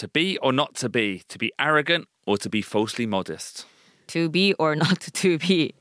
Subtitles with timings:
[0.00, 3.65] To be or not to be, to be arrogant or to be falsely modest.
[4.07, 5.75] To be or not to be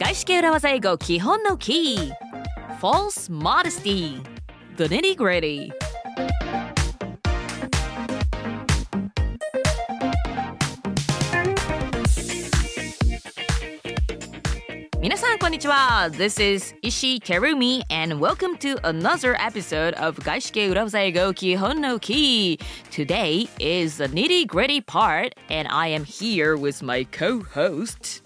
[0.00, 2.12] 外資系裏技英語基本のキー
[2.80, 4.20] False modesty
[4.76, 5.72] The nitty gritty
[15.44, 24.08] 皆さんこんにちは This is Ishi Terumi and welcome to another episode of 外資系裏技英語基本のキー Today is the
[24.08, 28.22] nitty gritty part and I am here with my co-host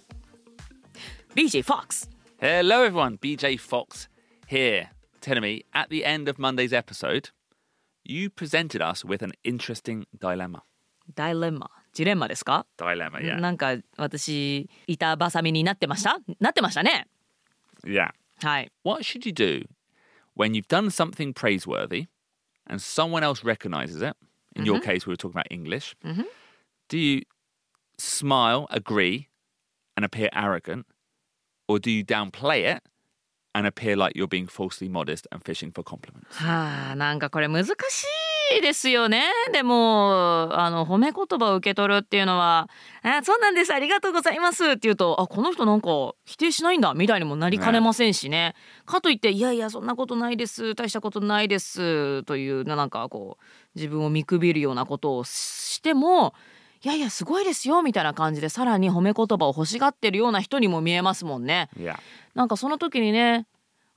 [1.35, 2.09] BJ Fox
[2.41, 3.19] Hello, everyone.
[3.19, 4.09] BJ Fox
[4.47, 4.91] here.
[5.21, 7.31] Telling me at the end of Monday's episode,
[8.05, 10.63] you presented us with an interesting dilemma.
[11.17, 12.65] ダイレンマジレンマですか.
[13.41, 17.09] なんか私板挟みになってましたなってましたね
[17.85, 18.11] Yeah.
[18.41, 19.67] はい What should you do
[20.37, 22.07] when you've done something praiseworthy
[22.69, 24.17] and someone else recognizes it?
[24.55, 25.97] In your case, we were talking about English.
[26.89, 27.23] Do you
[27.99, 29.27] smile, agree,
[29.97, 30.87] and appear arrogant?
[31.67, 32.83] Or do you downplay it
[33.55, 36.29] and appear like you're being falsely modest and fishing for compliments?
[36.37, 37.75] はあなんかこれ難しい
[38.63, 39.25] ですよね。
[39.53, 42.69] でもあの褒め言葉を受け取るっていうのは
[43.03, 43.73] 「あそうなんです。
[43.73, 45.89] ありがとうございます」って言うと「あこの人なんか
[46.25, 48.55] 否定しないんだ」みたいにもなりかねませんしね。
[48.87, 50.75] かといって「いやいやそんなことないです。
[50.75, 56.35] 大したことないです」というなんかこう自分を見くびるようなことをしても
[56.85, 61.69] 「いやいやすごいですよ」みたいな感じでさらに褒め言葉を欲しがってるような人にも見えますもんね。
[62.35, 63.47] なんかその時にね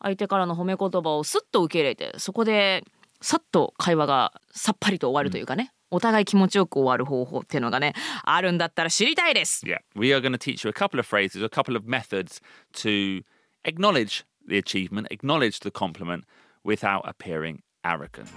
[0.03, 2.83] 相手からの褒め言葉をスッと受け入れてそこで
[3.21, 9.65] さっと会話がさっぱりと終わるというかね、お互い気持ちよく終わる方法っていうのがねあるんだったら知りたいです。
[9.65, 9.79] Yeah.
[9.95, 12.41] We are going to teach you a couple of phrases, a couple of methods
[12.81, 13.23] to
[13.63, 16.25] acknowledge the achievement, acknowledge the compliment
[16.63, 18.29] without appearing arrogant.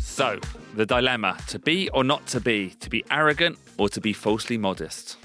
[0.00, 0.38] So,
[0.76, 4.56] the dilemma to be or not to be, to be arrogant or to be falsely
[4.56, 5.16] modest.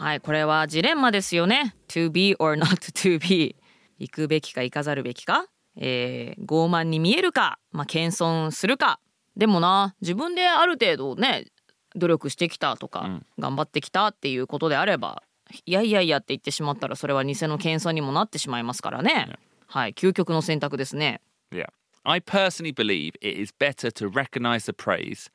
[0.00, 1.74] はいこれはジレンマですよね。
[1.88, 3.54] To be or not to be
[3.98, 5.44] 行くべきか行かざるべきか、
[5.76, 8.98] えー傲慢に見えるか、まあ、謙遜するか？
[9.36, 11.48] でもな自分である程度ね
[11.96, 15.22] 努力してきたとか、頑張ってきたっていうことであれば
[15.66, 19.28] いやいやいやって言ってしまったらそれは偽の謙遜にもなってしまいますからね。
[19.66, 21.20] はい究極の選択ですね。
[21.52, 21.66] Yeah.
[22.04, 25.30] I personally believe it is better to recognize the praise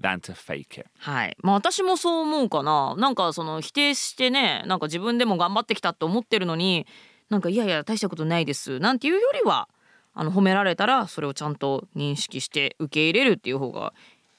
[0.00, 0.86] than to fake it.
[0.98, 1.36] はい。
[1.42, 2.94] まあ私もそう思うかな。
[2.96, 6.86] なんかその否定してね、なんか自分でも頑張ってきたって思ってるのに、
[7.28, 9.68] なんかいやいや大したことないですなんていうよりは、
[10.14, 13.92] あの褒められたらそれをちゃんと認識して受け入れるっていう方が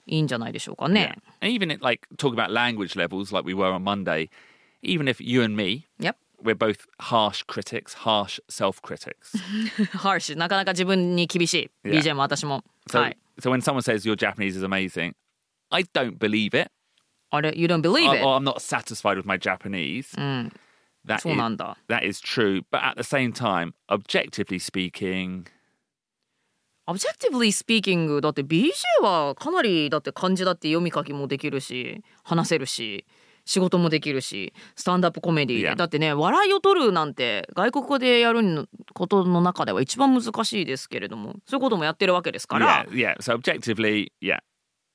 [0.06, 1.16] いいんじゃないでしょうかね。
[1.42, 4.30] And even at, like talking about language levels, like we were on Monday,
[4.84, 6.18] even if you and me, Yep.
[6.44, 9.38] we're both harsh critics, harsh self critics.
[9.98, 11.72] ハーシなかなか自分に厳しい。
[11.88, 12.02] Yeah.
[12.02, 12.64] BJ も私も。
[12.90, 13.18] So, はい。
[13.40, 15.14] so when someone says your Japanese is amazing,
[15.72, 16.72] I don't believe it.
[17.32, 18.24] あれ、You don't believe Or, it?
[18.24, 20.12] or I'm not satisfied with my Japanese.
[21.06, 21.40] That そう is-
[21.88, 22.62] that is true.
[22.72, 25.46] But at the same time, objectively speaking,
[26.88, 28.72] Objectively speaking だって BJ
[29.02, 33.06] はかなりだって漢字だって読み書きもできるし話せるし
[33.46, 35.76] 仕事もできるしスタンダップコメディ Yeah.
[35.76, 43.18] だってね笑いを取るなんて外国語でやるのことの中では一番難しいですけれどもそういうこともやってるわけですから、yeah, yeah.
[43.22, 44.40] So objectively, yeah.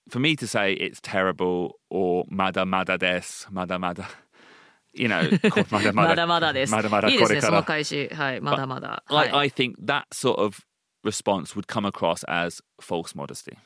[0.09, 4.07] For me to say it's terrible or mada mada des, mada mada,
[4.93, 5.21] you know,
[5.69, 6.71] mada まだまだです。
[6.71, 9.03] まだまだいいですねそのこれから開始はいまだまだ。
[9.07, 10.57] は I, い I think that sort of
[11.03, 13.57] response would come across as false modesty.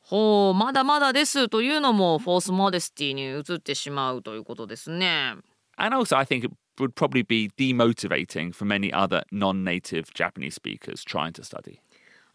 [0.00, 5.34] ほうまだまだですというのもフォースモデスティに移ってしまうということですね。
[5.76, 10.54] And also, I think it would probably be demotivating for many other non native Japanese
[10.54, 11.80] speakers trying to study.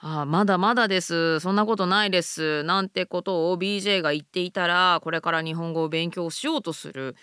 [0.05, 7.15] ああまだまだですそんなことないですなんてことを BJ が言っていたらこれから日本語を勉強しようとする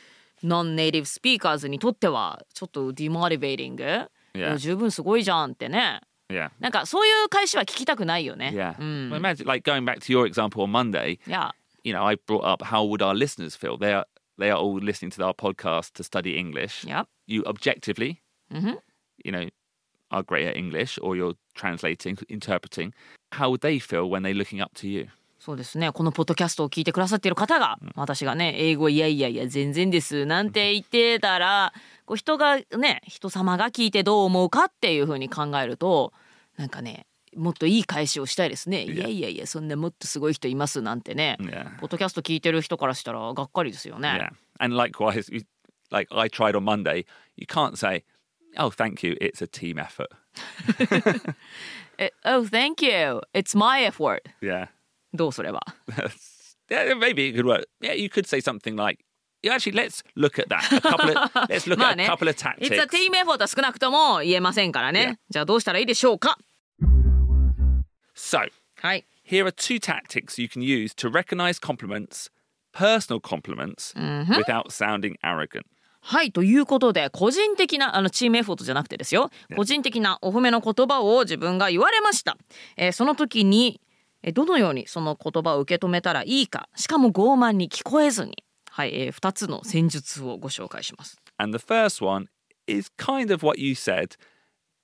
[0.44, 6.52] non native speakers にとってはちょっと demotivating、十分すごいじゃんってね Yeah.
[6.60, 8.76] なんかそういう返しは聞きたくないよね Yeah.
[8.80, 11.54] うん Well, imagine, like, going back to your example on Monday, いや
[11.84, 13.78] you know, I brought up how would our listeners feel?
[13.80, 14.06] They are,
[14.40, 16.86] they are all listening to our podcast to study English.
[16.88, 18.18] いや You objectively,
[18.54, 18.78] Mhm.
[19.26, 19.50] you know,
[20.12, 22.92] are great at English or you're translating, interpreting.
[23.32, 25.08] How would they feel when they're looking up to you?
[25.40, 31.72] そうですねこのポッドキャストを聞いてくださっている方が、私がね英語いやいやいや全然ですなんて言ってたら
[32.06, 36.12] こう人がね人様が聞いてどう思うかっていうふうに考えると
[36.58, 37.06] なんかね
[37.38, 38.84] もっといい返しをしたいですね。
[38.84, 41.38] いやいやいやそんなもっとすごい人いますなんてね.
[41.80, 44.30] ポッドキャスト聞いてる人からしたらがっかりですよね。
[44.60, 45.44] And likewise, you-
[45.90, 47.06] like I tried on Monday,
[47.38, 48.04] you can't say,
[48.57, 50.09] "Oh, thank you, it's a team effort."
[51.99, 53.21] え Oh, thank you.
[53.33, 54.23] It's my effort.
[54.41, 54.69] Yeah.
[55.13, 55.61] どうすれば
[56.69, 57.67] yeah, maybe it could work.
[57.81, 59.05] Yeah, you could say something like,
[59.45, 60.65] yeah, actually, let's look at that.
[60.73, 62.83] A couple of, let's look まあ at ね a couple of It's tactics.
[62.83, 65.01] a team effort は少なくとも言えませんからね。
[65.01, 65.17] Yeah.
[65.31, 66.39] じゃあどうしたらいいでしょうか
[68.17, 68.49] So,
[68.81, 69.05] はい。
[69.25, 72.29] here are two tactics you can use to recognize compliments,
[72.73, 73.93] personal compliments,
[74.37, 75.65] without sounding arrogant.
[76.02, 79.30] はいということで個人的なあのチームエフォートじゃなくてですよ。
[79.56, 82.38] 個人的なお褒めの言葉を自分が言われました、
[82.78, 83.82] えーその時に
[84.24, 86.70] えーどのようにその言葉を受け止めたらいいか。
[86.76, 88.44] しかも傲慢に聞こえずに。
[88.72, 91.18] はい、え2つの戦術をご紹介します。
[91.38, 92.28] And the first one
[92.68, 94.12] is kind of what you said,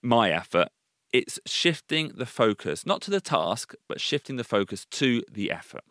[0.01, 0.69] my effort.
[1.13, 5.83] It's shifting the focus, not to the task, but shifting the focus to the effort.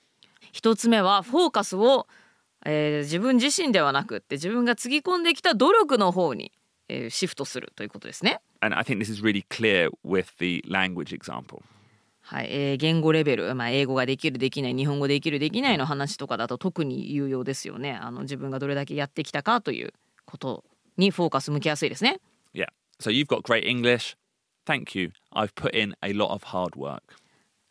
[0.53, 2.07] 一つ目はフォーカスを、
[2.65, 6.53] えー自分自身ではなくって自分がつぎ込んできた努力の方に、
[6.89, 11.63] えーシフトするということですね And I think this is really clear with the language example.
[12.23, 19.93] はい、えー言語レベル、まあ、英語ができるできない日本語できるできないの話とかだと特に有用ですよねあの自分がどれだけやってきたかという
[20.25, 20.65] こと
[20.97, 22.21] にフォーカス向きやすいですね
[22.55, 22.67] Yeah.
[23.01, 24.17] So you've got great English.
[24.65, 25.11] Thank you.
[25.35, 27.03] I've put in a lot of hard work.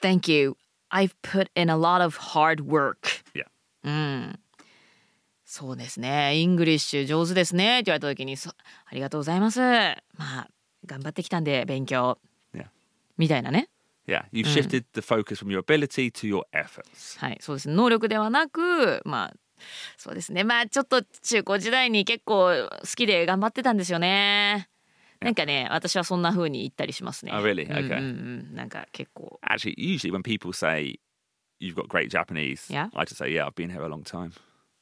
[0.02, 0.56] Thank you
[0.92, 4.34] I've put in a lot of hard work Yeah.
[5.56, 10.48] そうですねイングリッシュ上手ですねって言われた時にそありがとうございますまあ
[10.88, 12.18] 頑張ってきたんで勉強
[12.56, 12.66] Yeah.
[13.20, 13.70] みたいなね
[14.08, 14.24] Yeah.
[14.34, 17.20] You've shifted the focus from your ability to your efforts.
[17.20, 17.76] はい、そうですね。
[17.76, 19.34] 能力ではなく、まあ、
[19.96, 20.44] そうですね。
[20.44, 24.68] まあ、ちょっと中高時代に結構好きで頑張ってたんですよね。
[25.22, 27.32] なんかね、私はそんな風に言ったりしますね。
[27.32, 27.66] Oh, really?
[27.66, 27.98] うんうん Okay.
[27.98, 28.56] うん。
[28.56, 29.40] なんか結構。
[29.48, 31.00] Actually, usually when people say
[31.62, 32.90] you've got great Japanese, Yeah.
[32.96, 34.34] I just say, yeah, I've been here a long time.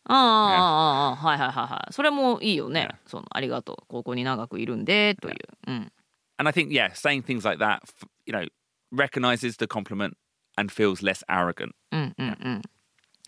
[0.06, 1.94] ああ、はいはいはいはい。
[1.94, 2.90] それもいいよね。
[3.06, 3.86] そのありがとう。
[3.88, 5.38] 高校に長くいるんで、という。
[5.68, 5.92] うん。
[6.38, 7.82] And I think, yeah, saying things like that,
[8.26, 8.48] you know,
[8.92, 10.14] recognizes the compliment
[10.58, 11.72] and feels less arrogant.
[11.92, 12.62] うんうんうん。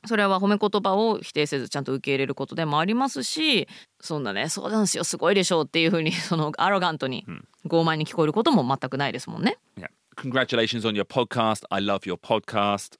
[0.05, 3.67] それは褒め言葉を否定せずちゃんと受け入れることでもありますし
[4.01, 7.25] そんなねそうなんですよすごいでしょうっていうふうにそのアロガントに
[7.65, 9.57] 傲慢に聞こえることも全くないですもんね。
[9.77, 9.87] Yeah.
[10.17, 11.63] Congratulations on your podcast.
[11.69, 12.97] I love your podcast.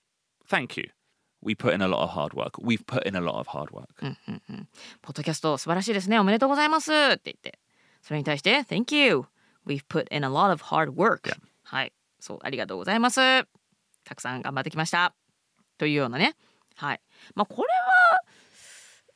[0.48, 0.90] Thank you.
[1.44, 2.62] We put in a lot of hard work.
[2.62, 3.88] We've put in a lot of hard work.
[5.01, 6.18] ポッドキャスト素晴らしいですね。
[6.19, 6.94] おめでとうございます。
[6.94, 7.60] って言って。
[8.01, 9.25] それに対して Thank you.
[9.66, 11.38] We've put in a lot of hard work、Yeah.
[11.63, 11.94] はい。
[12.19, 13.19] そうありがとうございます。
[14.04, 15.13] たくさん頑張ってきました。
[15.78, 16.36] というようなね。
[16.75, 17.01] はい。
[17.36, 17.68] まあこれ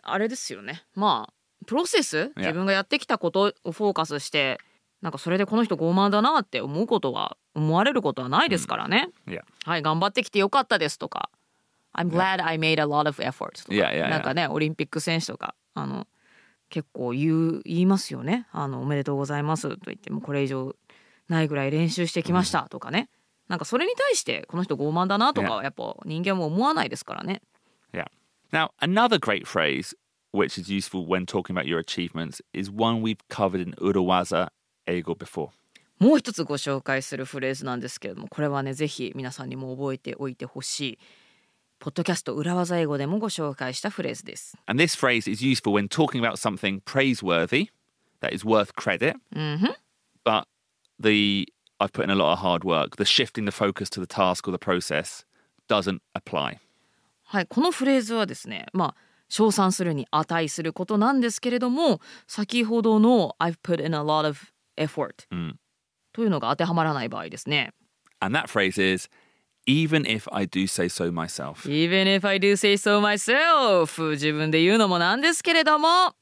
[0.06, 0.83] はあれですよね。
[0.95, 1.33] まあ
[1.65, 2.31] プロセス？
[2.38, 4.59] 自分がやってきたことをフォーカスして
[5.01, 9.41] なんかそれでこの人傲慢だなって思うことは思われることはないですからね、Yeah.
[9.65, 9.81] はい。
[9.81, 11.29] 頑張ってきてよかったですとか
[11.97, 14.09] I'm glad I made a lot of effort とか、Yeah, yeah, yeah.
[14.09, 16.07] なんかねオリンピック選手とかあの
[16.69, 18.47] 結構言う言いますよね。
[18.51, 20.75] あのおめでとうございますと言ってもうこれ以上
[21.27, 23.09] ないぐらい練習してきましたとかね、
[23.47, 27.41] なんかそれに対してこの人傲慢だなとかはやっぱ人間も思わないですからね。
[27.94, 28.07] Yeah.
[28.51, 29.93] Now, another great phrase
[30.33, 34.50] which is useful when talking about your achievements is one we've covered in Urawaza
[34.88, 35.50] Eigo before.
[36.00, 41.00] もう一つご紹介するフレーズなんですけれどもこれはねぜひ皆さんにも覚えておいてほしい
[41.79, 44.57] ポッドキャスト裏技英語でもご紹介したフレーズです。
[44.65, 47.68] And this phrase is useful when talking about something praiseworthy
[48.22, 49.15] that is worth credit.
[50.24, 50.46] But
[51.00, 51.48] the
[51.79, 54.48] I've put in a lot of hard work, the shifting the focus to the task
[54.48, 55.24] or the process
[55.69, 56.57] doesn't apply.
[57.24, 58.96] はい、このフレーズはですね、まあ
[59.29, 64.39] 称賛するに値することなんですけれども、先ほどの I've put in a lot of
[64.77, 65.27] effort、
[66.13, 67.74] というのが当てはまらない場合ですね。
[68.19, 69.10] And that phrase is
[69.66, 71.68] even if I do say so myself.
[71.68, 76.14] Even if I do say so myself 自分で言うのもなんですけれどもっ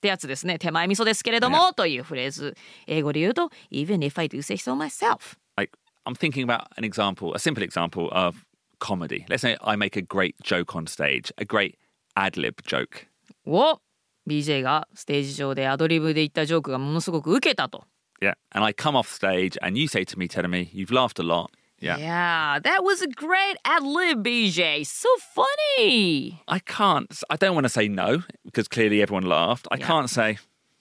[0.00, 0.58] てやつですね。
[0.58, 2.56] 手前味噌ですけれども、というフレーズ。
[2.86, 7.64] 英語で言うと Even if I do say so myself Like I'm thinking about an example, a simple
[7.64, 8.44] example of
[8.78, 9.24] comedy.
[9.28, 11.76] Let's say I make a great joke on stage, a great
[12.14, 13.08] ad lib joke.
[13.46, 13.80] を
[14.28, 17.84] BJ がステージ上でアドリブで言ったジョークがものすごく受けたと。
[18.20, 18.34] Yeah.
[18.50, 21.22] And I come off stage and you say to me, telling me, you've laughed a
[21.22, 21.50] lot.
[21.80, 21.98] Yeah.
[21.98, 24.86] Yeah, that was a great ad lib, BJ.
[24.86, 26.40] So funny.
[26.48, 29.68] I can't, I don't want to say no because clearly everyone laughed.
[29.70, 29.86] I Yeah.
[29.86, 30.38] can't say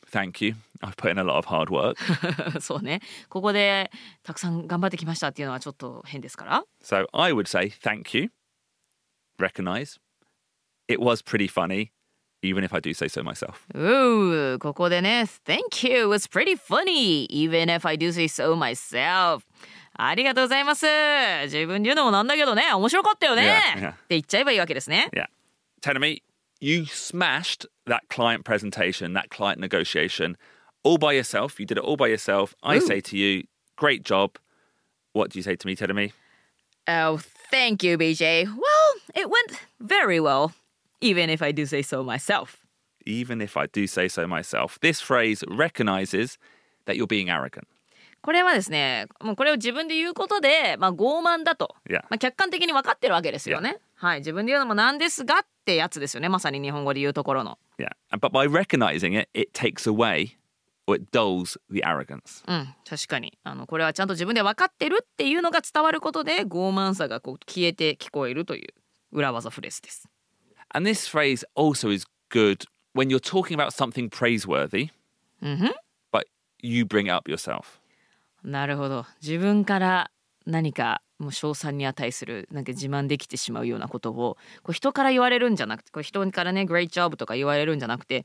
[0.08, 0.56] thank you.
[0.82, 1.98] I've put in a lot of hard work.
[2.62, 3.02] そうね。
[3.28, 3.92] ここで
[4.24, 6.64] たくさん頑張ってきましたっていうのはちょっと変ですから。
[6.82, 8.30] so I would say thank you,
[9.38, 9.98] recognize.
[10.88, 11.92] It was pretty funny,
[12.42, 13.66] even if I do say so myself.
[13.74, 19.44] うー、ここでね、Thank you, it's pretty funny, even if I do say so myself.
[20.00, 20.86] ありがとうございます。
[21.44, 23.62] 自分で言うのもなんだけどね、面白かったよね。
[23.75, 23.92] Yeah, yeah.
[23.92, 25.10] って言っちゃえばいいわけですね。
[25.14, 25.28] Yeah.
[25.82, 26.24] Telling me,
[26.60, 30.36] you smashed that client presentation, that client negotiation
[30.84, 31.60] all by yourself.
[31.60, 32.56] You did it all by yourself.
[32.64, 32.82] I Ooh.
[32.82, 33.44] say to you,
[33.75, 34.38] great job.
[35.14, 36.14] What do you say to me, Tedemi?
[36.88, 38.46] Oh, thank you, BJ.
[38.46, 40.54] Well, it went very well,
[41.02, 42.58] even if I do say so myself.
[43.06, 44.80] Even if I do say so myself.
[44.82, 46.38] This phrase recognizes
[46.86, 47.68] that you're being arrogant.
[48.23, 53.79] これはですね、もうこれを自分で言うことで、まあ、傲慢だと.まあ、客観的に分かってるわけですよね。
[53.95, 56.29] はい、自分で言うのもなんですがってやつですよね。
[56.29, 57.59] まさに日本語で言うところの。
[57.79, 57.91] Yeah.
[58.12, 60.37] But by recognizing it, it takes away
[60.87, 62.45] or it dulls the arrogance.
[62.47, 68.75] うん、確かにあのこれはちゃんと自分で分かってるっていうのが伝わることで傲慢さがこう消えて聞こえるという
[69.12, 70.09] 裏技フレーズです。
[70.75, 74.91] And this phrase also is good when you're talking about something praiseworthy,
[76.12, 76.27] but
[76.62, 77.80] you bring it up yourself.
[78.45, 80.11] なるほど自分から
[80.47, 88.25] 何かもう称賛に値するなんか自慢できてしまうようなことをこう人から言われるんじゃなくてこれ人からね「Great job」とか言われるんじゃなくて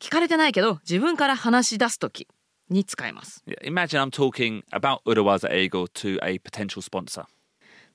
[0.00, 2.28] 聞かれてないけど自分から話し出す時
[2.68, 3.42] に使えます。
[3.46, 7.24] Yeah, Imagine I'm talking about Urawaza Ego to a potential sponsor.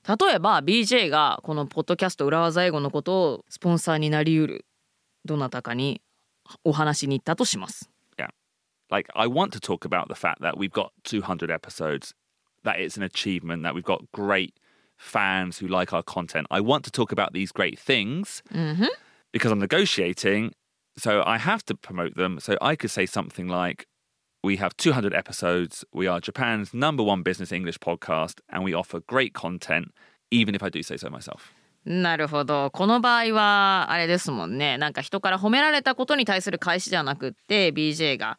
[0.06, 4.66] 例えば BJ がこのポッドキャスト裏技英語のことをスポンサーになりうる
[5.24, 6.02] どなたかに
[6.62, 7.90] お話に行ったとします。
[8.89, 8.95] Yeah.
[8.95, 12.13] Like, I want to talk about the fact that we've got 200 episodes,
[12.63, 14.55] that it's an achievement, that we've got great
[14.97, 16.47] fans who like our content.
[16.49, 18.41] I want to talk about these great things
[19.31, 20.53] because I'm negotiating.
[20.97, 22.39] So I have to promote them.
[22.39, 23.85] So I could say something like,
[24.43, 25.83] we have 200 episodes.
[25.93, 29.93] We are Japan's number one business English podcast, and we offer great content,
[30.31, 31.53] even if I do say so myself.
[31.85, 38.37] なるほどこの場合はあれですもんねなんか人から褒められたことに対する返しじゃなくって BJ がまあ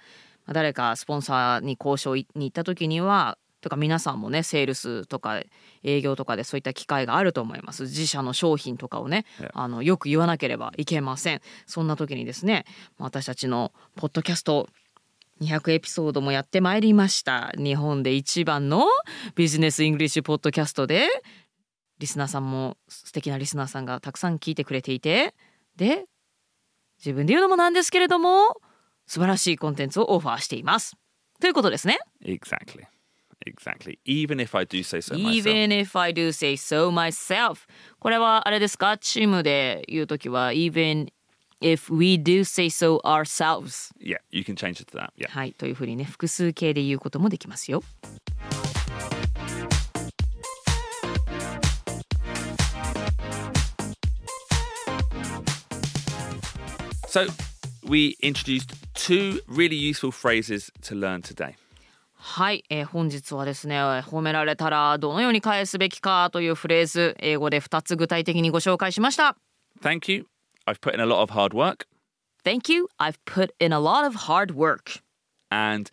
[0.51, 5.41] 誰かスポンサーに交渉に行った時にはとか皆さんもねセールスとか
[5.83, 7.83] 営業とかでそういった機会があると思います。
[7.83, 11.41] 自社の商品とかをね.あのよく言わなければいけません。
[11.65, 12.65] そんな時にですね
[12.99, 14.69] 私たちのポッドキャスト
[15.41, 17.51] 200エピソードもやってまいりました。
[17.57, 18.85] 日本で一番の
[19.33, 21.07] ビジネスイングリッシュポッドキャストで
[21.97, 25.33] リスナーさんも素敵なリスナーさんがたくさん聞いてくれていて
[25.75, 26.05] で
[26.99, 28.57] 自分で言うのもなんですけれども
[29.07, 30.95] 素晴らしいコンテンツをオファーしています
[31.39, 32.85] ということですね Exactly.
[33.45, 33.99] Exactly.
[34.05, 35.47] Even if I do say so myself.
[35.47, 37.67] Even if I do say so myself
[37.99, 41.09] これはあれですかチームで言うときは Even
[41.61, 45.09] if we do say so ourselves Yeah, you can change it to that.
[45.17, 45.29] Yeah.
[45.29, 47.83] はいというふうにね複数形で言うこともできますよ
[57.07, 57.27] So,
[57.87, 61.54] we introduced two really useful phrases to learn today.
[62.22, 69.36] はい、えー本日はですね褒められたらどのように返すべきかというフレーズ英語で2つ具体的にご紹介しました
[69.82, 70.26] Thank you.
[70.66, 71.86] I've put in a lot of hard work,
[72.44, 75.00] Thank you I've put in a lot of hard work
[75.50, 75.90] and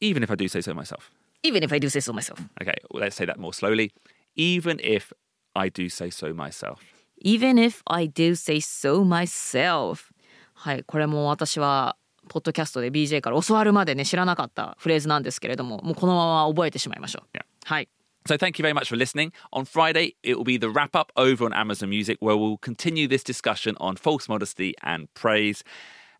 [0.00, 1.10] even if I do say so myself.
[1.44, 3.92] even if I do say so myself Okay, well, let's say that more slowly.
[4.34, 5.12] Even if
[5.54, 6.80] I do say so myself.
[7.24, 10.10] even if I do say so myself
[10.54, 11.96] はいこれも私は
[12.29, 17.89] ポッドキャストで BJ から教わるまでね知らなかったフレーズなんですけれどももうこのまま覚えてしまいましょう.はい
[18.25, 19.31] So thank you very much for listening.
[19.51, 23.07] On Friday, it will be the wrap up over on Amazon Music where we'll continue
[23.07, 25.63] this discussion on false modesty and praise.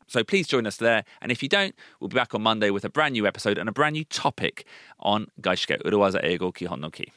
[0.08, 1.04] So please join us there.
[1.22, 3.70] And if you don't, we'll be back on Monday with a brand new episode and
[3.70, 4.66] a brand new topic
[5.00, 7.12] on Gaishike Uruwaza Eigo Kihon no Ki.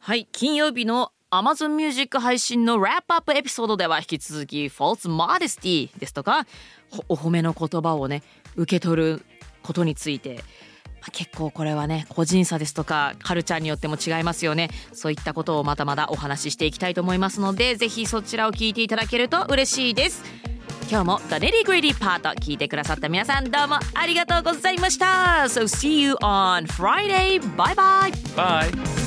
[0.00, 6.46] はい金曜日の Amazon Music 配信のラップアップエピソードでは引き続き False Modesty ですとか
[7.08, 8.22] お褒めの言葉をね
[8.54, 9.22] 受け取る
[9.62, 10.36] ことについて、
[11.00, 14.70] まあ結構これはね個人差ですとかカルチャーによっても違いますよね。
[14.92, 20.22] そういったことをまだまだお話ししていきたいと思いますのでぜひそちらを聞いていただけると嬉しいです。
[20.88, 25.46] 今日も The Nitty Gritty Part 聞いてくださった皆さんどうもありがとうございました。
[25.48, 27.40] So see you on Friday.
[27.56, 28.12] Bye bye.
[28.36, 29.05] Bye.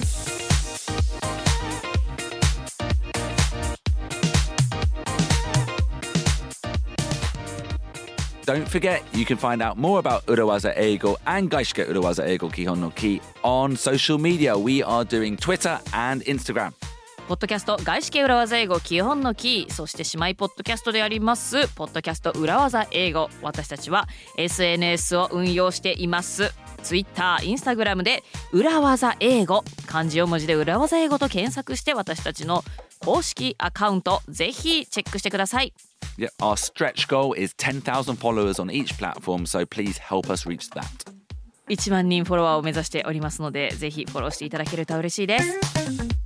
[8.50, 12.79] Don't forget, you can find out more about Urawaza Eigo and Gaishike Urawaza Eigo Kihon
[12.79, 14.58] no Ki on social media.
[14.58, 16.74] We are doing Twitter and Instagram.
[17.27, 26.51] ポッドキャスト外資系裏技英語基本のキーそして姉妹ポッドキャストでありますポッドキャスト裏技英語私たちは SNS を運用しています
[26.82, 32.63] Twitter、Instagram で裏技英語漢字を文字で裏技英語と検索して私たちの
[33.06, 35.72] 公式アカウントぜひチェックしてください
[36.19, 40.69] Yeah, our stretch goal is 10,000 followers on each platform, so please help us reach
[40.71, 41.05] that.
[41.69, 46.18] 1万人フォロワーを目指しておりますのでぜひフォローしていただけると嬉しいです